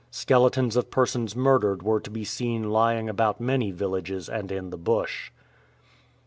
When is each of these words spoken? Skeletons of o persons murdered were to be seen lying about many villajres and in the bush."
Skeletons 0.09 0.75
of 0.75 0.85
o 0.85 0.87
persons 0.87 1.35
murdered 1.35 1.83
were 1.83 1.99
to 1.99 2.09
be 2.09 2.25
seen 2.25 2.71
lying 2.71 3.07
about 3.07 3.39
many 3.39 3.71
villajres 3.71 4.29
and 4.29 4.51
in 4.51 4.71
the 4.71 4.77
bush." 4.79 5.29